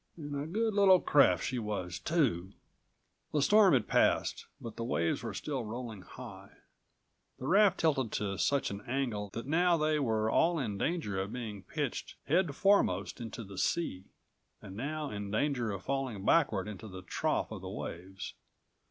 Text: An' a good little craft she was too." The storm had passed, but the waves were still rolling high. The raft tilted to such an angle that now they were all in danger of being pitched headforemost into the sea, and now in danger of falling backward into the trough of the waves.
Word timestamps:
An' 0.17 0.33
a 0.33 0.47
good 0.47 0.73
little 0.73 0.99
craft 0.99 1.43
she 1.43 1.59
was 1.59 1.99
too." 1.99 2.53
The 3.33 3.41
storm 3.43 3.73
had 3.75 3.87
passed, 3.87 4.47
but 4.59 4.75
the 4.75 4.83
waves 4.83 5.21
were 5.21 5.35
still 5.35 5.63
rolling 5.63 6.01
high. 6.01 6.53
The 7.37 7.45
raft 7.45 7.79
tilted 7.79 8.11
to 8.13 8.39
such 8.39 8.71
an 8.71 8.81
angle 8.87 9.29
that 9.33 9.45
now 9.45 9.77
they 9.77 9.99
were 9.99 10.27
all 10.27 10.57
in 10.57 10.79
danger 10.79 11.21
of 11.21 11.31
being 11.33 11.61
pitched 11.61 12.15
headforemost 12.27 13.21
into 13.21 13.43
the 13.43 13.59
sea, 13.59 14.05
and 14.59 14.75
now 14.75 15.11
in 15.11 15.29
danger 15.29 15.69
of 15.71 15.83
falling 15.83 16.25
backward 16.25 16.67
into 16.67 16.87
the 16.87 17.03
trough 17.03 17.51
of 17.51 17.61
the 17.61 17.69
waves. 17.69 18.33